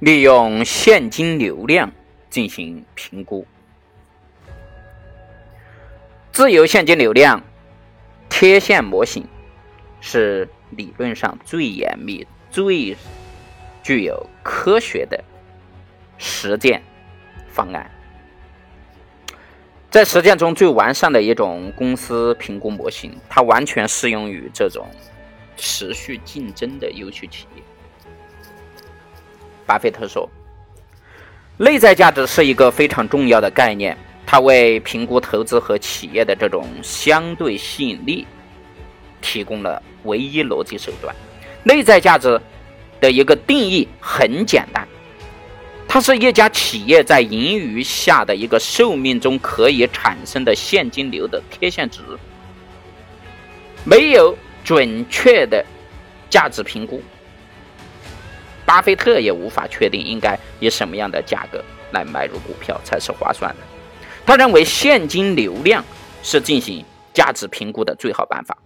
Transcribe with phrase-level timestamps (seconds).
[0.00, 1.90] 利用现金流量
[2.30, 3.44] 进行评估。
[6.30, 7.42] 自由现金流量
[8.28, 9.26] 贴现模型
[10.00, 12.96] 是理论上最严密、最
[13.82, 15.24] 具有科学的
[16.16, 16.80] 实践
[17.48, 17.90] 方案，
[19.90, 24.86] 在实践中最完善的一种公司评估模型，它完全适用于这种
[25.56, 27.62] 持续竞争的优秀企业。
[29.68, 30.26] 巴菲特说
[31.58, 33.94] ：“内在价值是一个非常重要的概念。”
[34.24, 38.26] 它为评估投资和企业的这种相对吸引力
[39.22, 41.14] 提供了唯一逻辑手段。
[41.64, 42.38] 内在价值
[43.00, 44.86] 的一个定义很简单，
[45.86, 52.00] 它是一家企业在盈余下的一个寿命中可以产生的现金流的贴现值。
[53.84, 55.64] 没有准确的
[56.28, 57.02] 价值评估，
[58.68, 63.62] 巴菲特也无法确定应该以什么样的价格来买入股票才是划算的。
[64.26, 65.82] 他认为现金流量
[66.22, 68.58] 是进行价值评估的最好办法。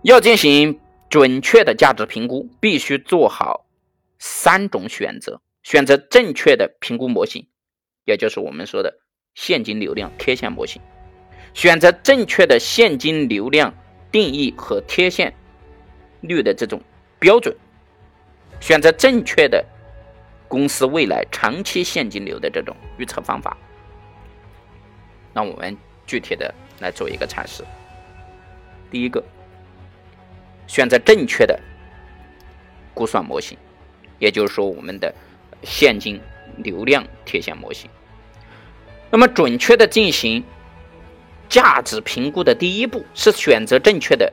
[0.00, 3.66] 要进行准确的价值评估，必须做好
[4.18, 7.46] 三种选择：选择正确的评估模型，
[8.06, 8.94] 也就是我们说的
[9.34, 10.80] 现金流量贴现模型；
[11.52, 13.74] 选择正确的现金流量
[14.10, 15.34] 定义和贴现
[16.22, 16.80] 率的这种
[17.18, 17.54] 标准；
[18.64, 19.62] 选择正确的
[20.48, 23.54] 公司未来长期现金流的这种预测方法。
[25.34, 27.62] 那我们具体的来做一个阐释。
[28.90, 29.22] 第一个，
[30.66, 31.60] 选择正确的
[32.94, 33.58] 估算模型，
[34.18, 35.14] 也就是说我们的
[35.62, 36.18] 现金
[36.56, 37.90] 流量贴现模型。
[39.10, 40.42] 那么，准确的进行
[41.50, 44.32] 价值评估的第一步是选择正确的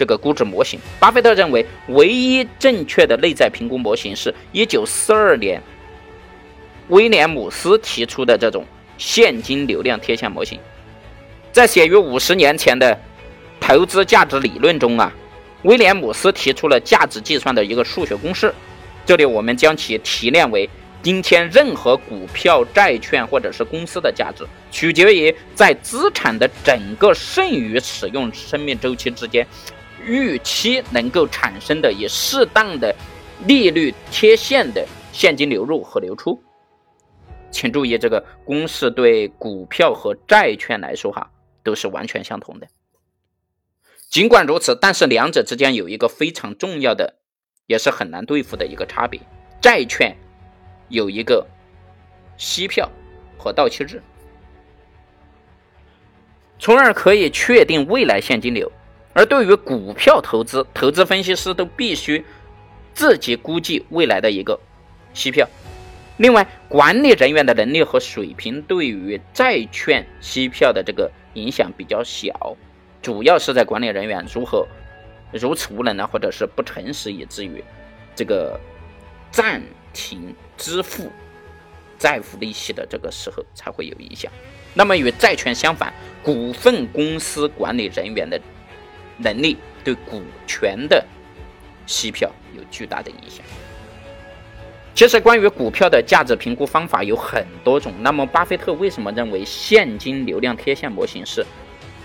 [0.00, 0.80] 这个估值模型。
[0.98, 5.62] 巴菲特认为，唯一正确的内在评估模型是一九四二年
[6.88, 8.64] 威廉姆斯提出的这种。
[8.96, 10.60] 现金流量贴现模型，
[11.52, 12.98] 在写于五十年前的
[13.58, 15.10] 投资价值理论中啊，
[15.62, 18.54] 威廉姆斯提出了价值计算的一个数学公式。
[19.06, 20.68] 这里我们将其提炼为：
[21.02, 29.46] 今天任何股票、债券或者是公司的价值，取决于在资产的整个剩余使用生命周期之间，
[30.04, 32.94] 预期能够产生的以适当的
[33.46, 36.42] 利率贴现的现金流入和流出。
[37.50, 41.30] 请注意，这个公式对股票和债券来说，哈，
[41.62, 42.68] 都是完全相同的。
[44.08, 47.16] 尽管如此，但是两者之间有一个非常重要的，
[47.66, 49.20] 也是很难对付的一个差别：
[49.60, 50.16] 债券
[50.88, 51.46] 有一个
[52.36, 52.90] 息票
[53.36, 54.02] 和到期日，
[56.58, 58.68] 从而可以确定未来现金流；
[59.12, 62.24] 而对于股票投资，投资分析师都必须
[62.94, 64.58] 自己估计未来的一个
[65.12, 65.48] 息票。
[66.18, 72.56] 另外，管理人员的能力和水平对于债券息票的这个影响比较小，
[73.00, 74.66] 主要是在管理人员如何
[75.32, 77.64] 如此无能呢，或者是不诚实，以至于
[78.14, 78.60] 这个
[79.30, 81.10] 暂停支付
[81.98, 84.30] 债务利息的这个时候才会有影响。
[84.74, 85.92] 那么与债券相反，
[86.22, 88.38] 股份公司管理人员的
[89.22, 91.04] 能力对股权的
[91.86, 93.44] 息票有巨大的影响。
[94.94, 97.92] 其实，关于股票的价值评估方法有很多种。
[98.00, 101.46] 那么，巴菲特为什么认为现金流量贴现模型是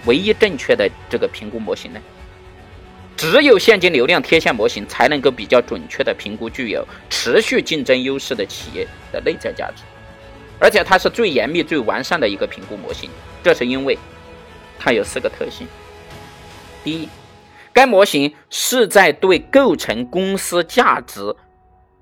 [0.05, 1.99] 唯一正确的这个评估模型呢？
[3.17, 9.83] 只有现金流量贴现模型才能够比较准确的评估具有持续竞争优势的企业的内在价值，
[10.59, 13.09] 而且它是最严密、最完善的一个评估模型。
[13.41, 13.97] 这是因为
[14.77, 15.65] 它有四个特性：
[16.85, 17.09] 第一，
[17.73, 21.35] 该模型是在对构成公司价值。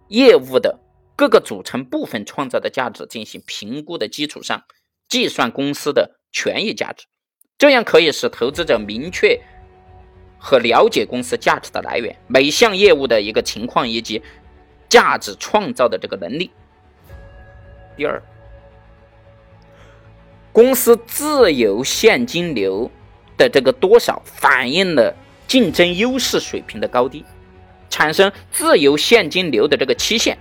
[0.09, 0.77] 业务的
[1.15, 4.61] 各个组成部分创造的价值进行评估的基础上，
[5.07, 7.05] 计算公司的权益价值，
[7.57, 9.41] 这样可以使投资者明确
[10.37, 14.21] 和了解公司价值的来源、每项业务的一个情况以及
[14.89, 16.51] 价值创造的这个能力。
[17.95, 18.21] 第二，
[20.51, 22.91] 公司自由现金流
[23.37, 25.15] 的这个多少反映了
[25.47, 27.23] 竞争优势水平的高低。
[27.89, 30.35] 产生自由现金流的这个期限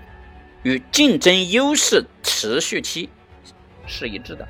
[0.63, 3.11] 与竞争优势持续期
[3.87, 4.49] 是一致的。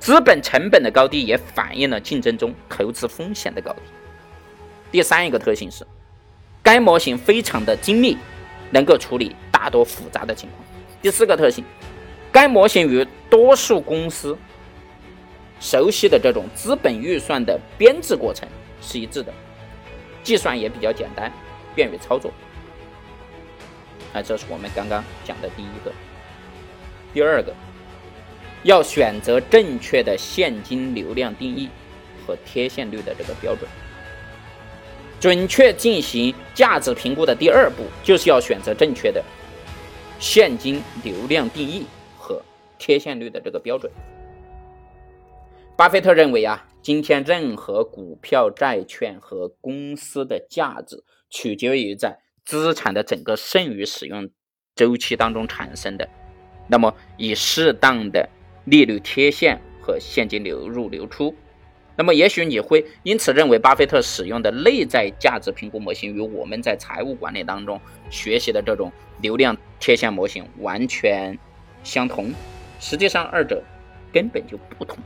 [0.00, 3.82] 资本成本的高低也反映了竞争中投资风险的高低。
[4.90, 5.86] 第三一个特性是，
[6.64, 8.16] 该模型非常的精密，
[8.70, 10.64] 能够处理大多复杂的情况。
[11.00, 11.64] 第四个特性，
[12.32, 14.36] 该模型与多数公司
[15.60, 18.48] 熟悉的这种资本预算的编制过程
[18.82, 19.32] 是一致的。
[20.22, 21.30] 计算也比较简单，
[21.74, 22.32] 便于操作。
[24.12, 25.92] 那，这是我们刚刚讲的第一个。
[27.12, 27.54] 第二个，
[28.64, 31.68] 要选择正确的现金流量定义
[32.26, 33.68] 和贴现率的这个标准。
[35.18, 39.22] 准确进行价值评估的第二步，就是要选择正确的
[40.18, 41.86] 现金流量定义
[42.18, 42.42] 和
[42.78, 43.90] 贴现率的这个标准。
[45.80, 54.28] 巴菲特认为啊，今天任何股票、债券和公司的价值，取决于在资产的整个剩余使用
[54.76, 56.06] 周期当中产生的。
[56.68, 58.28] 那么，以适当的
[58.66, 61.34] 利率贴现和现金流入流出。
[61.96, 67.80] 那么，也许你会因此认为，巴菲特使用的内在价值评估模型与我们在财务管理当中
[68.10, 68.92] 学习的这种
[69.22, 71.38] 流量贴现模型完全
[71.82, 72.30] 相同。
[72.78, 73.64] 实际上，二者
[74.12, 74.98] 根本就不同。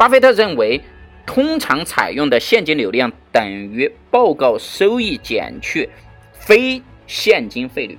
[0.00, 0.80] 巴菲特认为，
[1.26, 5.90] 通常采用的现金流量等于报告收益减去
[6.32, 7.98] 非现金费率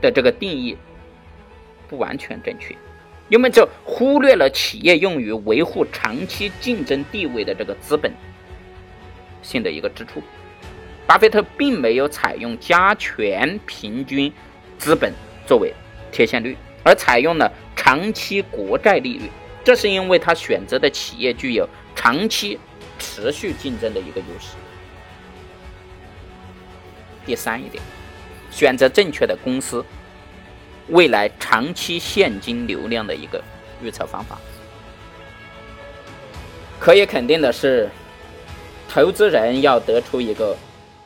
[0.00, 0.76] 的这个定义
[1.88, 2.76] 不完全正确，
[3.28, 8.12] 因为这忽略了企业用于维护长期竞争地位的这个资本
[9.42, 10.22] 性的一个支出。
[11.08, 14.32] 巴菲特并没有采用加权平均
[14.78, 15.12] 资本
[15.44, 15.74] 作为
[16.12, 19.28] 贴现率，而采用了长期国债利率。
[19.64, 22.58] 这是因为他选择的企业具有长期
[22.98, 24.56] 持续竞争的一个优势。
[27.24, 27.82] 第三一点，
[28.50, 29.84] 选择正确的公司
[30.88, 33.42] 未来长期现金流量的一个
[33.80, 34.40] 预测方法。
[36.80, 37.88] 可以肯定的是，
[38.88, 40.56] 投资人要得出一个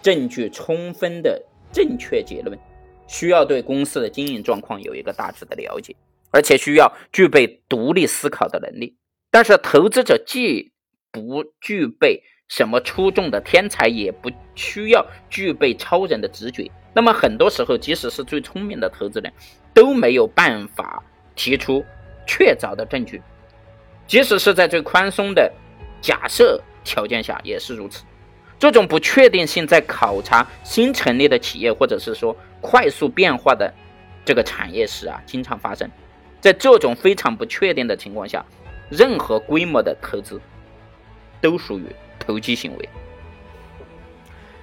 [0.00, 2.58] 证据充分的正确结论，
[3.06, 5.94] 需要对公司的经营状况有一个大致的了解。
[6.37, 8.94] 而且需要具备独立思考的能力，
[9.31, 10.71] 但是投资者既
[11.11, 16.71] 不具备什么出众的天才，也不需要具备超人的直觉。
[16.93, 19.33] 那么很多时候，即使是最聪明的投资人，
[19.73, 21.03] 都没有办法
[21.35, 21.83] 提出
[22.27, 23.23] 确凿的证据。
[24.06, 25.50] 即使是在最宽松的
[26.03, 28.05] 假设条件下，也是如此。
[28.59, 33.73] 这种不确定性在考察新成立的企业，或者是说快速变化的
[34.23, 35.91] 这个产业时啊，经常发生。
[36.46, 38.46] 在这种非常不确定的情况下，
[38.88, 40.40] 任何规模的投资
[41.40, 41.87] 都属于
[42.20, 42.88] 投机行为。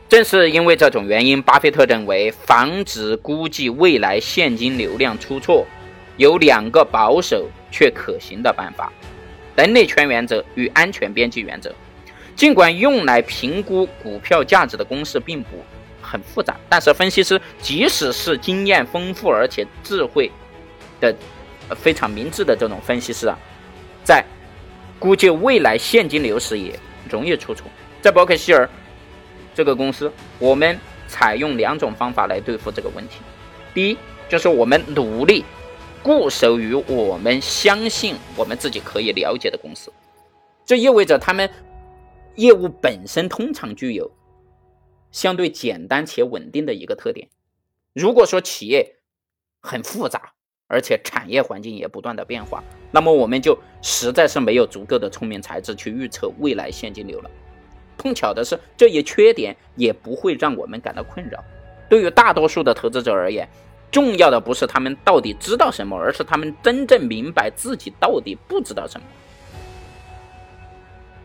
[0.07, 5.67] 正是因为这种原因，巴菲特认为，防止估计未来现金流量出错，
[6.15, 8.89] 有两个保守却可行的办法：
[9.57, 11.69] 能力圈原则与安全边际原则。
[12.33, 15.49] 尽管用来评估股票价值的公式并不
[16.01, 20.31] 很复杂，但是分析师即使是经验丰富而且智慧
[21.01, 21.13] 的。
[21.75, 23.37] 非常明智的这种分析师啊，
[24.03, 24.25] 在
[24.99, 26.77] 估计未来现金流时也
[27.09, 27.67] 容易出错。
[28.01, 28.69] 在伯克希尔
[29.53, 30.77] 这个公司，我们
[31.07, 33.19] 采用两种方法来对付这个问题。
[33.73, 33.97] 第一，
[34.29, 35.43] 就是我们努力
[36.01, 39.91] 固守于我们相信我们自己可以了解的公司，
[40.65, 41.49] 这意味着他们
[42.35, 44.11] 业务本身通常具有
[45.11, 47.29] 相对简单且稳定的一个特点。
[47.93, 48.95] 如果说企业
[49.61, 50.33] 很复杂，
[50.67, 57.29] 而且产业环境也不断的变化，那么我们就实在是没有足够的聪明才智去预测未来现金流了。
[57.97, 61.43] 碰巧的是，这一缺点也不会让我们感到困扰。
[61.87, 63.47] 对于大多数的投资者而言，
[63.91, 69.05] 重要的不是他们到底知道什么，而是他们真正明白自己到底不知道什么。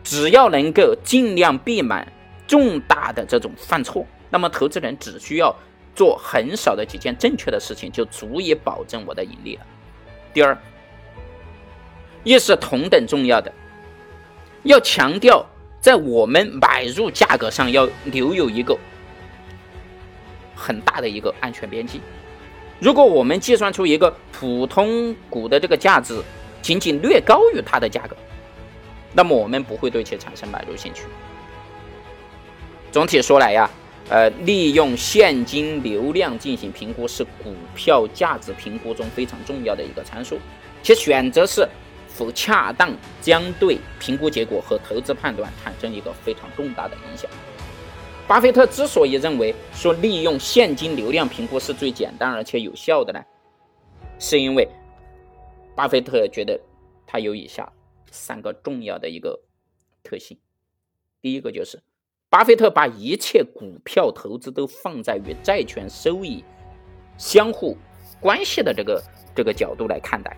[0.03, 2.07] 只要能够尽量避免
[2.45, 5.55] 重大的这种犯错，那么投资人只需要。
[5.95, 9.65] 做很少的几件正确的事情，就足以保证我的盈利了。
[10.33, 10.57] 第二，
[12.23, 13.51] 也是同等重要的，
[14.63, 15.45] 要强调
[15.81, 18.77] 在我们买入价格上要留有一个
[20.55, 21.99] 很大的一个安全边际。
[22.79, 26.21] 如果我们计算出一个普通股的这个价值
[26.61, 28.15] 仅仅略高于它的价格，
[29.13, 31.03] 那么我们不会对其产生买入兴趣。
[32.91, 33.69] 总体说来呀。
[34.09, 40.39] 呃，利用现金流量进行评估是股票价值评估中非常重要的一个参数，
[40.81, 41.67] 其选择是
[42.07, 47.29] 否恰当，将对评估结果和投资判断产生一个非常重大的影响。
[48.27, 53.23] 巴菲特之所以认为说利用现金流量评估是最简单而且有效的呢，
[54.17, 54.67] 是因为
[55.75, 56.59] 巴菲特觉得
[57.05, 57.71] 他有以下
[58.09, 59.39] 三个重要的一个
[60.01, 60.35] 特性，
[61.21, 61.79] 第一个就是。
[62.29, 66.43] 巴菲特把一切股票投资都放在与债权收益
[67.17, 67.77] 相互
[68.19, 69.03] 关系的这个
[69.35, 70.37] 这个角度来看待。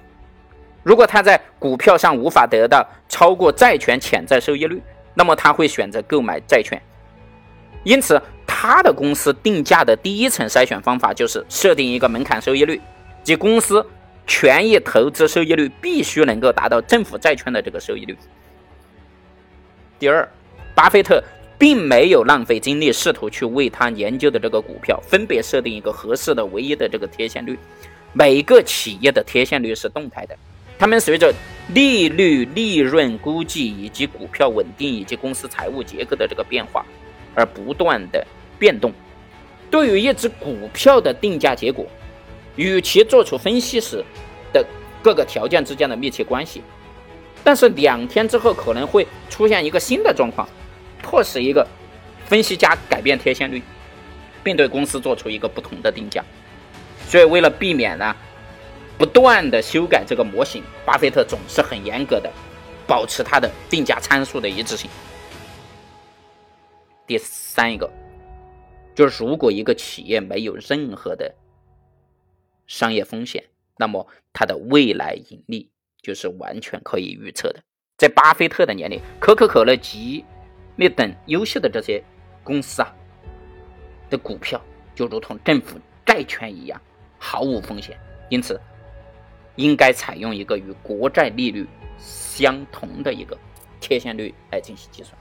[0.83, 4.81] 如果他在股票上无法得到超过债权潜在收益率，
[5.13, 6.81] 那么他会选择购买债券。
[7.83, 8.61] 因此，他。
[8.61, 12.79] 他的公司定价的第一层筛选方法就是设定一个门槛收益率，
[13.23, 13.83] 即公司
[14.27, 18.15] 权益投资收益率必须能够达到政府债券的这个收益率。
[19.97, 20.29] 第二，
[20.75, 21.23] 巴菲特
[21.61, 27.55] 并没有浪费精力试图去为他研究的这个股票分别设定一个合适的唯一的这个贴现率。
[28.13, 30.35] 每个企业的贴现率是动态的，
[30.79, 31.31] 它们随着
[31.71, 36.83] 利率、利润估计以及股票稳定以及公司财务结构的这个变化
[37.35, 38.25] 而不断的
[38.57, 38.91] 变动。
[39.69, 41.85] 对于一只股票的定价结果，
[42.55, 44.03] 与其做出分析时
[44.51, 44.65] 的
[45.03, 46.63] 各个条件之间的密切关系，
[47.43, 50.49] 但是两天之后可能会出现一个新的状况，
[51.01, 51.67] 迫使一个
[52.25, 53.61] 分析家改变贴现率，
[54.43, 56.23] 并对公司做出一个不同的定价。
[57.07, 58.15] 所以，为了避免呢，
[58.97, 62.31] 不断的修改这个模型，巴菲特总是很严格的
[62.87, 64.89] 保持他的定价参数的一致性。
[67.05, 67.91] 第三一个，
[68.95, 71.35] 就是如果一个企业没有任何的
[72.67, 73.43] 商业风险，
[73.77, 75.69] 那么它的未来盈利
[76.01, 77.61] 就是完全可以预测的。
[77.97, 80.23] 在巴菲特的年龄，可口可乐、及
[80.81, 82.03] 列等优秀的这些
[82.43, 82.91] 公司啊
[84.09, 84.59] 的股票，
[84.95, 86.81] 就如同政府债券一样。
[87.19, 87.95] 毫无风险，
[88.29, 88.59] 因此
[89.57, 91.67] 应该采用一个与国债利率
[91.99, 93.37] 相同的一个
[93.79, 95.15] 贴现率来进行计算。